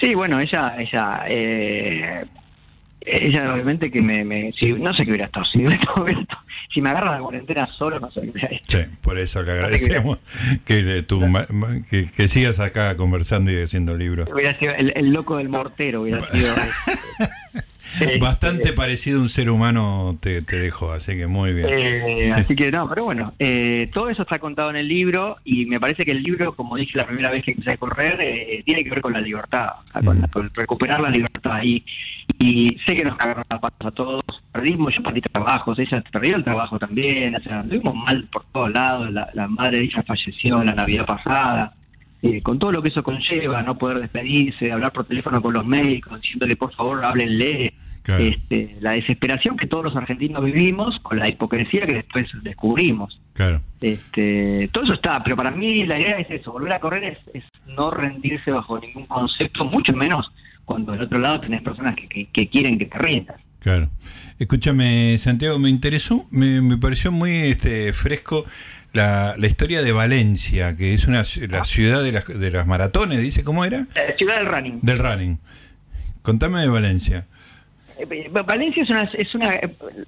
[0.00, 2.24] Sí, bueno, ella, ella, eh,
[3.10, 5.64] ella obviamente que me, me si, no sé qué hubiera estado, si,
[6.74, 8.78] si me agarra la cuarentena solo, no sé qué hubiera hecho.
[8.78, 10.18] Sí, por eso le agradecemos
[10.64, 11.20] que, tú
[11.90, 14.28] que, que sigas acá conversando y haciendo libros.
[14.32, 16.54] Hubiera sido el, el loco del mortero, hubiera sido.
[18.20, 21.68] Bastante parecido a un ser humano te, dejó, así que muy bien.
[21.70, 25.66] Eh, así que no, pero bueno, eh, todo eso está contado en el libro y
[25.66, 28.62] me parece que el libro, como dije la primera vez que empecé a correr, eh,
[28.64, 29.68] tiene que ver con la libertad,
[30.04, 31.60] con, recuperar la libertad.
[31.62, 31.84] Y,
[32.38, 34.22] y sé que nos cagaron la paz a todos,
[34.52, 38.70] perdimos, yo perdí trabajos, ella perdió el trabajo también, o sea, estuvimos mal por todos
[38.72, 41.74] lados, la, la madre de ella falleció la Navidad pasada
[42.20, 45.64] eh, con todo lo que eso conlleva, no poder despedirse, hablar por teléfono con los
[45.64, 47.74] médicos, diciéndole por favor háblenle,
[48.18, 53.20] este, la desesperación que todos los argentinos vivimos, con la hipocresía que después descubrimos.
[53.34, 53.60] Claro.
[53.80, 57.44] Este, todo eso está, pero para mí la idea es eso, volver a correr es,
[57.66, 60.28] no rendirse bajo ningún concepto, mucho menos
[60.68, 63.40] cuando del otro lado tenés personas que, que, quieren que te rindas.
[63.58, 63.88] Claro.
[64.38, 68.44] Escúchame, Santiago, me interesó, me, me pareció muy este, fresco
[68.92, 73.18] la, la, historia de Valencia, que es una la ciudad de las, de las maratones,
[73.20, 73.86] dice, ¿cómo era?
[73.94, 74.80] La ciudad del running.
[74.82, 75.38] Del running.
[76.20, 77.26] Contame de Valencia.
[77.98, 79.58] Eh, Valencia es una, es una...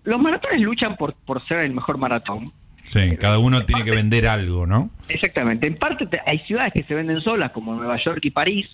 [0.05, 2.53] Los maratones luchan por, por ser el mejor maratón.
[2.85, 4.90] Sí, cada uno tiene que vender algo, ¿no?
[5.09, 5.66] Exactamente.
[5.66, 8.68] En parte hay ciudades que se venden solas, como Nueva York y París,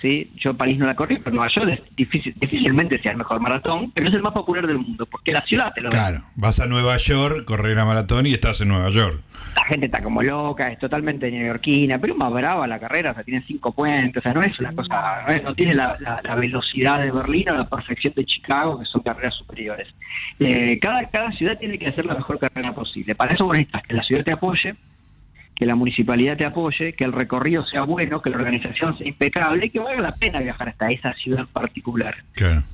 [0.00, 0.30] ¿sí?
[0.36, 3.90] Yo París no la corrí, pero Nueva York es difícil, difícilmente sea el mejor maratón,
[3.92, 6.66] pero es el más popular del mundo, porque la ciudad te lo Claro, vas a
[6.66, 9.20] Nueva York, correr la maratón y estás en Nueva York.
[9.56, 13.14] La gente está como loca, es totalmente neoyorquina, pero es más brava la carrera, o
[13.14, 15.96] sea, tiene cinco puentes, o sea, no es una cosa, no, tiene la,
[16.36, 19.88] velocidad de Berlín o la perfección de Chicago, que son carreras superiores.
[20.38, 23.14] Eh, cada, cada ciudad tiene que hacer la mejor carrera posible.
[23.14, 24.76] Para eso necesitas que la ciudad te apoye,
[25.58, 29.66] que la municipalidad te apoye, que el recorrido sea bueno, que la organización sea impecable
[29.66, 32.14] y que valga la pena viajar hasta esa ciudad particular.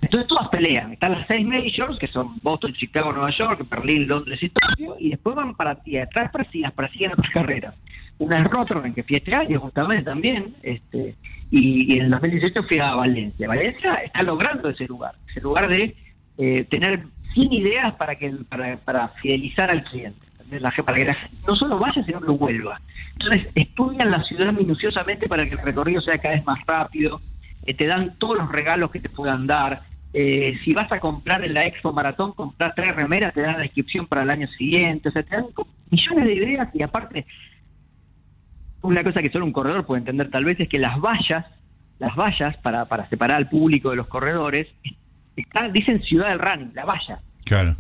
[0.03, 0.93] Entonces todas pelean.
[0.93, 5.09] Están las seis majors, que son Boston, Chicago, Nueva York, Berlín, Londres y Tokio, y
[5.09, 6.45] después van para y atrás para
[6.75, 7.75] para siguen otras carreras.
[8.19, 11.15] Una es Rotterdam, que fui este año justamente también, este,
[11.51, 13.49] y, en el 2018 fui a Valencia.
[13.49, 15.97] Valencia está logrando ese lugar, ese lugar de
[16.37, 21.57] eh, tener 100 ideas para, que, para, para fidelizar al cliente la, para que no
[21.57, 22.81] solo vaya, sino que vuelva.
[23.13, 27.21] Entonces, estudian la ciudad minuciosamente para que el recorrido sea cada vez más rápido,
[27.65, 29.83] eh, te dan todos los regalos que te puedan dar.
[30.13, 33.65] Eh, si vas a comprar en la Expo Maratón, comprar tres remeras, te dan la
[33.65, 35.09] inscripción para el año siguiente.
[35.09, 35.47] O sea, te dan
[35.91, 37.27] millones de ideas y aparte,
[38.83, 41.47] una cosa que solo un corredor puede entender tal vez es que las vallas,
[41.99, 44.69] las vallas para, para separar al público de los corredores,
[45.73, 47.21] dicen ciudad del running, la valla.
[47.45, 47.77] Claro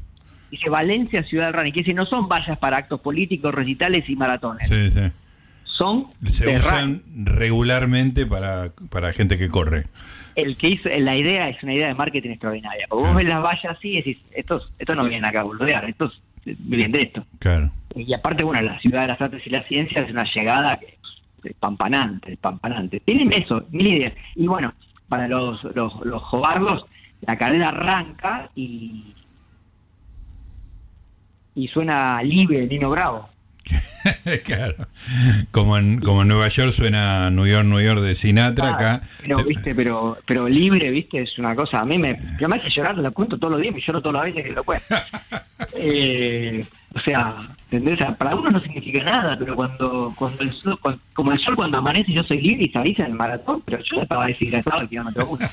[0.55, 4.17] dice Valencia Ciudad del Running, que dice no son vallas para actos políticos, recitales y
[4.17, 4.69] maratones.
[4.69, 5.01] Sí, sí.
[5.64, 9.87] Son se usan regularmente para, para gente que corre.
[10.37, 12.87] El que hizo, la idea es una idea de marketing extraordinaria.
[12.88, 15.85] Porque vos ves las vallas así y decís, estos, estos no vienen acá a boludear,
[15.88, 17.27] estos vienen de esto.
[17.40, 17.73] Claro.
[17.97, 20.97] Y aparte, bueno, la ciudad de las artes y las ciencias es una llegada que
[21.49, 23.01] es pampanante, pampanante.
[23.01, 24.12] Tienen eso, mil ideas.
[24.37, 24.73] Y bueno,
[25.09, 26.23] para los, los, los
[27.23, 29.14] la carrera arranca y
[31.55, 33.29] y suena libre Nino Bravo.
[34.45, 34.75] claro.
[35.51, 39.01] Como en, como en Nueva York suena New York, New York de Sinatra acá.
[39.21, 41.81] Pero, viste, pero, pero libre, viste, es una cosa.
[41.81, 44.14] A mí me, yo me hace llorar, lo cuento todos los días, me lloro todas
[44.17, 44.95] las veces que lo cuento.
[45.79, 46.64] eh,
[46.95, 47.37] o sea,
[47.71, 47.99] ¿entendés?
[48.17, 50.79] para uno no significa nada, pero cuando, cuando el sol,
[51.12, 54.03] como el sol cuando amanece, yo soy libre y avisa en el maratón, pero yo
[54.03, 55.47] estaba deshidratado el kilómetro uno.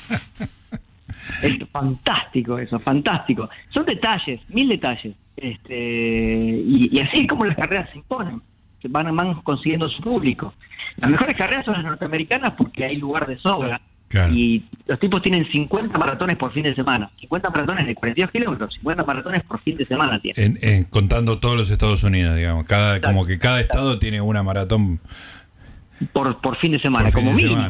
[1.43, 3.49] Es fantástico eso, fantástico.
[3.73, 5.15] Son detalles, mil detalles.
[5.35, 8.41] Este, y, así es como las carreras se imponen,
[8.89, 10.53] van, van consiguiendo su público.
[10.97, 13.81] Las mejores carreras son las norteamericanas porque hay lugar de sobra.
[14.29, 17.09] Y los tipos tienen 50 maratones por fin de semana.
[17.21, 20.59] 50 maratones de 42 kilómetros, 50 maratones por fin de semana tienen.
[20.61, 22.65] En, contando todos los Estados Unidos, digamos.
[22.65, 24.99] cada Como que cada estado tiene una maratón.
[26.11, 27.61] Por, por fin de semana, como mínimo.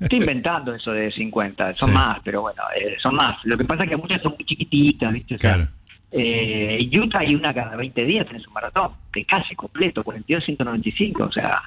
[0.00, 3.36] Estoy inventando eso de 50, son más, pero bueno, eh, son más.
[3.44, 5.36] Lo que pasa es que muchas son muy chiquititas, ¿viste?
[5.38, 5.66] claro.
[6.10, 11.32] Eh, Utah hay una cada 20 días en su maratón, de casi completo, 42-195, o
[11.32, 11.62] sea,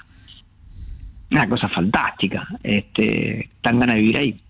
[1.29, 2.47] una cosa fantástica.
[2.63, 4.41] Este, tan ganas de vivir ahí.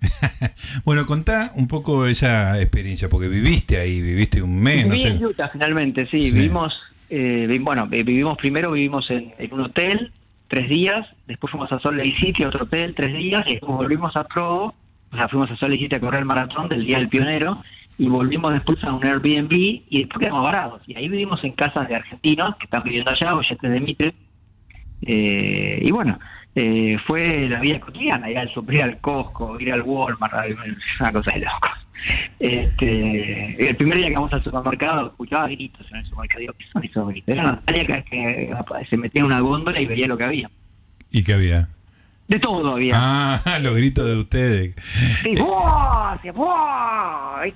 [0.84, 4.88] bueno, contá un poco esa experiencia, porque viviste ahí, viviste un mes.
[4.88, 6.74] Viví en Utah finalmente, sí, vivimos,
[7.10, 10.12] eh, bueno, vivimos primero, vivimos en, un hotel
[10.54, 14.14] tres días, después fuimos a Salt Lake City, otro hotel, tres días, y después volvimos
[14.14, 14.72] a Provo,
[15.10, 17.60] o sea, fuimos a Salt Lake City a correr el maratón del Día del Pionero,
[17.98, 20.80] y volvimos después a un Airbnb y después quedamos varados.
[20.86, 24.14] Y ahí vivimos en casas de argentinos que están viviendo allá, oyentes de Mitre.
[25.02, 26.18] Eh, y bueno,
[26.54, 30.34] eh, fue la vida cotidiana, ir al super, al Costco, ir al Walmart,
[31.00, 31.83] una cosa de locos.
[32.38, 36.40] Este, el primer día que vamos al supermercado, escuchaba gritos en el supermercado.
[36.40, 37.34] Digo, ¿qué son esos gritos?
[37.34, 38.54] Era Natalia que,
[38.90, 40.50] se metía en una góndola y veía lo que había.
[41.10, 41.68] ¿Y qué había?
[42.28, 42.94] De todo había.
[42.96, 44.74] Ah, los gritos de ustedes.
[45.22, 46.12] Sí, ¡buah!
[46.14, 47.46] Hacía, ¡buah!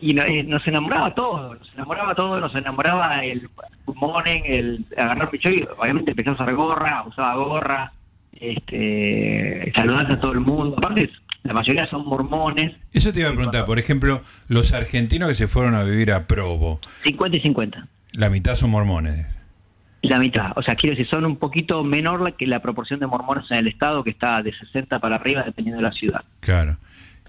[0.00, 3.48] Y eh, nos enamoraba todo, nos enamoraba todo, nos enamoraba el
[3.94, 7.92] monen, el agarrar picho y obviamente empezó a usar gorra, usaba gorra,
[8.32, 10.76] este, saludar a todo el mundo.
[10.78, 11.10] Aparte,
[11.46, 12.76] la mayoría son mormones.
[12.92, 16.26] Eso te iba a preguntar, por ejemplo, los argentinos que se fueron a vivir a
[16.26, 16.80] Provo.
[17.04, 17.86] 50 y 50.
[18.12, 19.26] La mitad son mormones.
[20.02, 23.44] La mitad, o sea, quiero decir, son un poquito menor que la proporción de mormones
[23.50, 26.24] en el estado, que está de 60 para arriba, dependiendo de la ciudad.
[26.40, 26.78] Claro.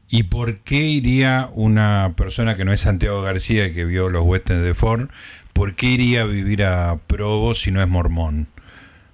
[0.09, 4.63] ¿Y por qué iría una persona que no es Santiago García, que vio los westerns
[4.63, 5.09] de Ford,
[5.53, 8.47] por qué iría a vivir a Provo si no es mormón?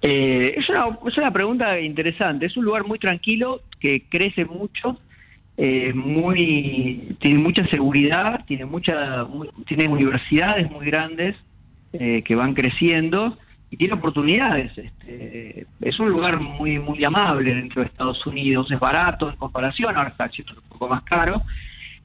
[0.02, 2.46] Eh, es, una, es una pregunta interesante.
[2.46, 4.98] Es un lugar muy tranquilo, que crece mucho,
[5.58, 9.26] eh, muy tiene mucha seguridad, tiene mucha
[9.66, 11.36] tiene universidades muy grandes
[11.92, 13.36] eh, que van creciendo
[13.70, 14.72] y tiene oportunidades.
[14.78, 19.94] Este, es un lugar muy muy amable dentro de Estados Unidos, es barato en comparación,
[19.94, 21.42] ahora está un poco más caro,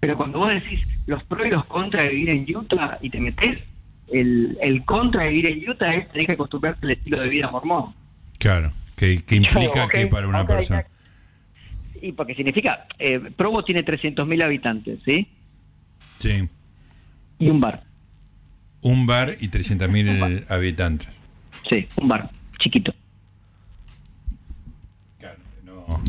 [0.02, 3.22] pero cuando vos decís los pros y los contras de vivir en Utah y te
[3.22, 3.58] metes,
[4.12, 7.50] el, el contra de vivir en Utah es tener que acostumbrarte al estilo de vida
[7.50, 7.94] mormón.
[8.38, 10.84] Claro, que, implica que para una persona...
[12.02, 15.28] Y porque significa, eh, Provo tiene 300.000 habitantes, ¿sí?
[16.20, 16.50] Sí.
[17.40, 17.84] Y un bar.
[18.82, 21.10] Un bar y 300.000 habitantes.
[21.70, 22.94] Sí, un bar, chiquito.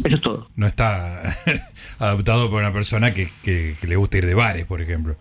[0.05, 0.48] Eso es todo.
[0.57, 1.20] No está
[1.98, 5.16] adaptado por una persona que, que, le gusta ir de bares, por ejemplo.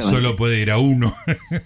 [0.00, 1.14] Solo, puede ir a uno.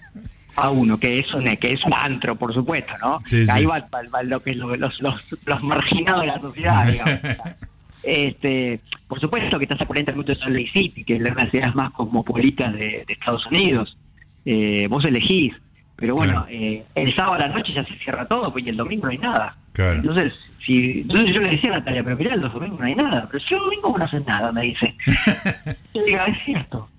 [0.55, 3.21] a uno, que es un, que es un antro, por supuesto, ¿no?
[3.51, 3.83] Ahí Va,
[4.23, 7.19] lo que los, los, los, marginados de la sociedad, digamos.
[8.05, 11.29] este, por supuesto que estás a 40 minutos de Salt Lake City, que es una
[11.31, 13.97] de las ciudades más cosmopolitas de, Estados Unidos.
[14.45, 15.53] Eh, vos elegís,
[15.95, 18.77] pero bueno, eh, el sábado a la noche ya se cierra todo, pues y el
[18.77, 19.55] domingo no hay nada.
[19.77, 20.33] Entonces,
[20.65, 23.27] si, entonces yo le decía a Natalia, pero mirá, el domingo no hay nada.
[23.31, 24.95] Pero si el domingo no haces nada, me dice.
[25.93, 26.89] yo digo, es cierto.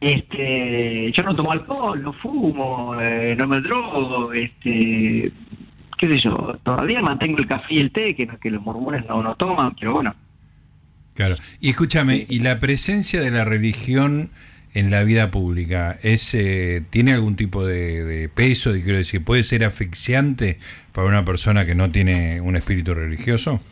[0.00, 5.32] Este, yo no tomo alcohol, no fumo, eh, no me drogo, este,
[5.96, 9.22] qué sé yo, todavía mantengo el café y el té, que, que los mormones no,
[9.22, 10.14] no toman, pero bueno.
[11.16, 14.28] Claro, y escúchame, ¿y la presencia de la religión
[14.74, 18.72] en la vida pública es eh, tiene algún tipo de, peso?
[18.72, 20.58] quiero decir, ¿puede ser asfixiante
[20.92, 23.62] para una persona que no tiene un espíritu religioso?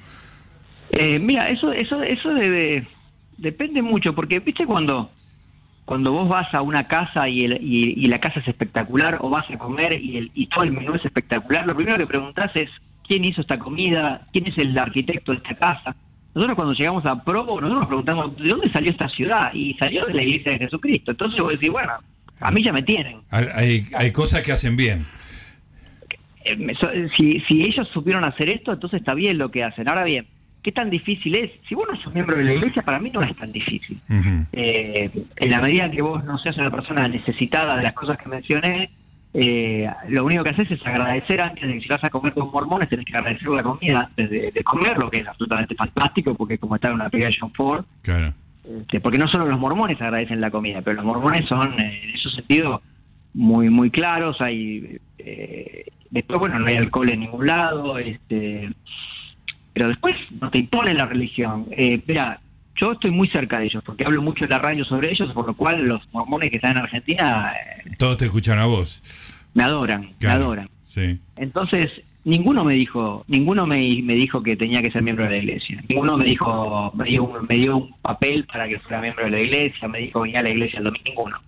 [0.90, 2.86] Eh, mira, eso eso eso debe,
[3.36, 5.10] depende mucho, porque viste cuando
[5.84, 9.44] cuando vos vas a una casa y, el, y, la casa es espectacular, o vas
[9.50, 12.70] a comer y, el, y todo el menú es espectacular, lo primero que preguntás es
[13.06, 15.94] quién hizo esta comida, quién es el arquitecto de esta casa.
[16.34, 19.52] Nosotros cuando llegamos a Provo, nosotros nos preguntamos, ¿de dónde salió esta ciudad?
[19.54, 21.12] Y salió de la iglesia de Jesucristo.
[21.12, 21.92] Entonces vos decís, bueno,
[22.40, 23.18] a mí ya me tienen.
[23.30, 25.06] Hay, hay cosas que hacen bien.
[26.44, 29.88] Eh, si, si ellos supieron hacer esto, entonces está bien lo que hacen.
[29.88, 30.26] Ahora bien,
[30.62, 31.52] ¿qué tan difícil es?
[31.68, 34.00] Si vos no sos miembro de la iglesia, para mí no es tan difícil.
[34.52, 38.28] Eh, en la medida que vos no seas una persona necesitada de las cosas que
[38.28, 38.88] mencioné,
[39.34, 42.52] eh, lo único que haces es agradecer antes de que si vas a comer con
[42.52, 46.56] mormones, tenés que agradecer la comida antes de, comer, lo que es absolutamente fantástico, porque
[46.56, 48.32] como está en una application for, claro.
[48.64, 52.10] Este, porque no solo los mormones agradecen la comida, pero los mormones son, eh, en
[52.10, 52.80] ese sentido,
[53.34, 54.40] muy muy claros.
[54.40, 58.70] Hay eh, después, bueno, no hay alcohol en ningún lado, este,
[59.72, 61.66] pero después no te impone la religión.
[61.72, 62.40] Eh, mira,
[62.76, 65.46] yo estoy muy cerca de ellos, porque hablo mucho en la radio sobre ellos, por
[65.46, 67.52] lo cual los mormones que están en Argentina...
[67.86, 69.02] Eh, Todos te escuchan a vos.
[69.54, 70.68] Me adoran, me adoran.
[70.82, 71.18] Sí.
[71.36, 71.86] Entonces,
[72.24, 75.82] ninguno me dijo ninguno me, me, dijo que tenía que ser miembro de la iglesia.
[75.88, 79.40] Ninguno me dijo, me dio, me dio un papel para que fuera miembro de la
[79.40, 81.42] iglesia, me dijo venía a la iglesia el domingo, ninguno.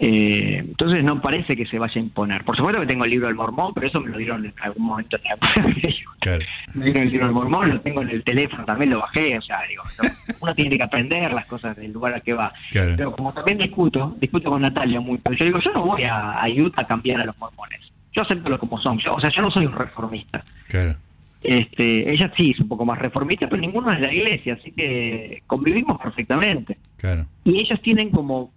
[0.00, 2.44] Eh, entonces no parece que se vaya a imponer.
[2.44, 4.84] Por supuesto que tengo el libro del mormón, pero eso me lo dieron en algún
[4.84, 5.18] momento.
[6.20, 6.44] Claro.
[6.74, 9.38] Me dieron el libro del mormón, lo tengo en el teléfono, también lo bajé.
[9.38, 9.84] O sea, digo,
[10.40, 12.52] uno tiene que aprender las cosas del lugar al que va.
[12.72, 16.72] Pero como también discuto, discuto con Natalia muy, yo digo, yo no voy a, ayudar
[16.76, 17.80] a cambiar a los mormones.
[18.12, 18.98] Yo acepto lo como son.
[18.98, 20.44] o sea, yo no soy un reformista.
[20.66, 20.96] Claro.
[21.40, 24.72] Este, ella sí es un poco más reformista, pero ninguno es de la iglesia, así
[24.72, 26.78] que convivimos perfectamente.
[26.96, 27.26] Claro.
[27.44, 28.50] Y ellos tienen como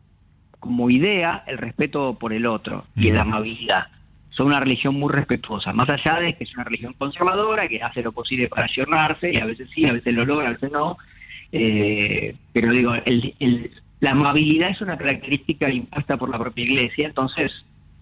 [0.62, 3.88] como idea el respeto por el otro y la amabilidad.
[4.30, 8.02] Son una religión muy respetuosa, más allá de que es una religión conservadora que hace
[8.02, 10.98] lo posible para ayornarse y a veces sí, a veces lo logra, a veces no.
[11.52, 17.52] Eh, pero digo, el, la amabilidad es una característica impuesta por la propia iglesia, entonces,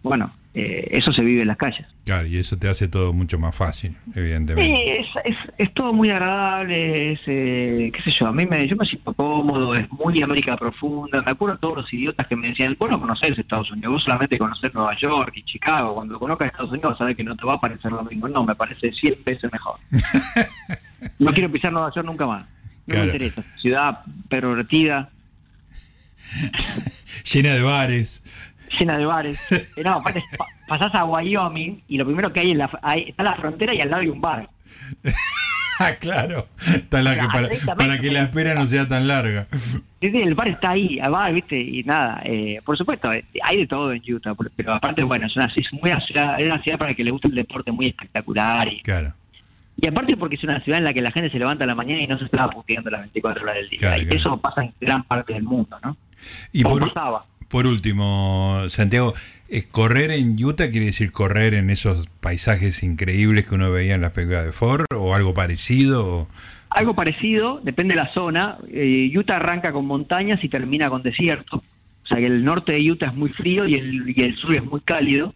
[0.03, 1.85] bueno, eh, eso se vive en las calles.
[2.03, 4.75] Claro, y eso te hace todo mucho más fácil, evidentemente.
[4.75, 8.75] Sí, es, es, todo muy agradable, es, eh, qué sé yo, a mí me, yo
[8.75, 12.75] me siento cómodo, es muy América profunda, me acuerdo todos los idiotas que me decían,
[12.77, 16.71] vos no conocés Estados Unidos, vos solamente conocés Nueva York y Chicago, cuando conozcas Estados
[16.71, 19.51] Unidos sabes que no te va a parecer lo mismo, no, me parece 100 veces
[19.51, 19.79] mejor.
[21.19, 22.45] no quiero pisar Nueva York nunca más,
[22.87, 25.09] no me interesa, ciudad pervertida.
[27.31, 28.23] Llena de bares
[28.79, 29.39] llena de bares.
[29.77, 30.21] Eh, no, aparte
[30.67, 33.89] pasás a Wyoming y lo primero que hay, en la, está la frontera y al
[33.89, 34.49] lado hay un bar.
[35.79, 36.47] ah, claro.
[36.67, 37.27] Está la que
[37.75, 39.47] para, que la espera no sea tan larga.
[40.01, 41.59] el bar está ahí, bar, ¿viste?
[41.59, 45.35] Y nada, eh, por supuesto, eh, hay de todo en Utah, pero aparte, bueno, es
[45.35, 48.71] una, es muy es una ciudad para que le guste el deporte muy espectacular.
[48.71, 49.13] Y, claro.
[49.81, 51.75] Y aparte porque es una ciudad en la que la gente se levanta a la
[51.75, 53.97] mañana y no se está puteando las 24 horas del día.
[53.97, 55.95] y eso pasa en gran parte del mundo, ¿no?
[56.51, 59.13] Y por, pasaba por último, Santiago,
[59.49, 64.01] eh, correr en Utah quiere decir correr en esos paisajes increíbles que uno veía en
[64.01, 66.27] las películas de Ford o algo parecido.
[66.69, 68.59] Algo parecido, depende de la zona.
[68.71, 71.57] Eh, Utah arranca con montañas y termina con desierto.
[71.57, 74.53] O sea que el norte de Utah es muy frío y el, y el sur
[74.53, 75.33] es muy cálido.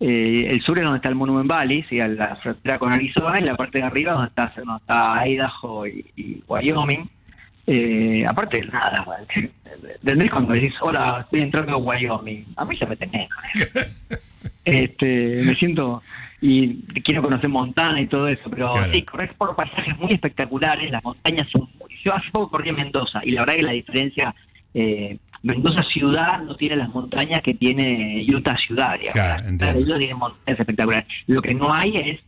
[0.00, 2.00] Eh, el sur es donde está el Monument Valley, ¿sí?
[2.00, 5.86] a la frontera con Arizona, y la parte de arriba donde está, donde está Idaho
[5.86, 7.08] y Wyoming.
[7.70, 9.04] Eh, aparte, nada,
[10.00, 10.30] ¿entendés?
[10.30, 13.28] Cuando decís, hola, estoy entrando a Wyoming, a mí se me tenés.
[14.64, 16.02] este, me siento,
[16.40, 21.04] y quiero conocer Montana y todo eso, pero sí, corres por pasajes muy espectaculares, las
[21.04, 21.94] montañas son muy...
[22.02, 24.34] Yo hace poco corrí en Mendoza, y la verdad que la diferencia...
[24.72, 28.98] Eh, Mendoza ciudad no tiene las montañas que tiene Utah ciudad.
[29.12, 29.44] Claro,
[29.98, 31.06] tiene montañas espectaculares.
[31.28, 32.20] Lo que no hay es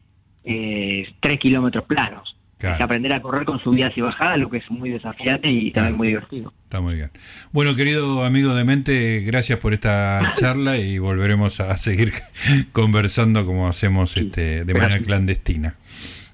[0.45, 4.71] eh, tres kilómetros planos que aprender a correr con subidas y bajadas, lo que es
[4.71, 6.53] muy desafiante y también muy divertido.
[6.65, 7.11] Está muy bien.
[7.53, 12.13] Bueno, querido amigo de mente, gracias por esta charla y volveremos a seguir
[12.73, 15.77] conversando como hacemos este, de manera clandestina.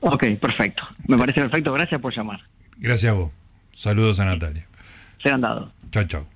[0.01, 0.83] Ok, perfecto.
[1.07, 1.73] Me parece perfecto.
[1.73, 2.41] Gracias por llamar.
[2.77, 3.33] Gracias a vos.
[3.73, 4.67] Saludos a Natalia.
[5.23, 5.73] Se han dado.
[5.91, 6.27] Chao, chao.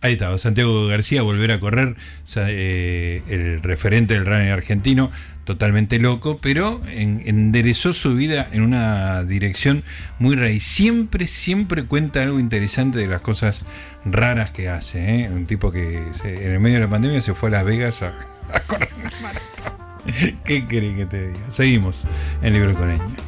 [0.00, 1.96] Ahí estaba, Santiago García, volver a correr,
[2.36, 5.10] eh, el referente del running argentino,
[5.42, 9.82] totalmente loco, pero enderezó su vida en una dirección
[10.20, 10.50] muy rara.
[10.50, 13.64] Y siempre, siempre cuenta algo interesante de las cosas
[14.04, 15.22] raras que hace.
[15.22, 15.30] ¿eh?
[15.30, 18.12] Un tipo que en el medio de la pandemia se fue a Las Vegas a,
[18.68, 20.38] correr una maratón.
[20.44, 21.50] ¿Qué querés que te diga?
[21.50, 22.04] Seguimos
[22.40, 23.27] en Libro con.